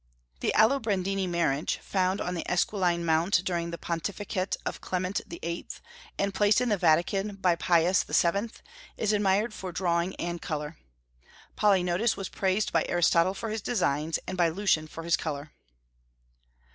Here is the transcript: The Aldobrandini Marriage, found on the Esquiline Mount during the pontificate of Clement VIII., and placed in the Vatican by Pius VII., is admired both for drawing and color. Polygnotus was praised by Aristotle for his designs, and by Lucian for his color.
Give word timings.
The 0.39 0.51
Aldobrandini 0.57 1.29
Marriage, 1.29 1.77
found 1.77 2.19
on 2.21 2.33
the 2.33 2.43
Esquiline 2.51 3.05
Mount 3.05 3.43
during 3.45 3.69
the 3.69 3.77
pontificate 3.77 4.57
of 4.65 4.81
Clement 4.81 5.21
VIII., 5.27 5.67
and 6.17 6.33
placed 6.33 6.59
in 6.59 6.69
the 6.69 6.77
Vatican 6.77 7.35
by 7.35 7.55
Pius 7.55 8.03
VII., 8.05 8.49
is 8.97 9.13
admired 9.13 9.51
both 9.51 9.59
for 9.59 9.71
drawing 9.71 10.15
and 10.15 10.41
color. 10.41 10.77
Polygnotus 11.55 12.17
was 12.17 12.29
praised 12.29 12.73
by 12.73 12.83
Aristotle 12.89 13.35
for 13.35 13.51
his 13.51 13.61
designs, 13.61 14.17
and 14.25 14.39
by 14.39 14.49
Lucian 14.49 14.87
for 14.87 15.03
his 15.03 15.15
color. 15.15 15.51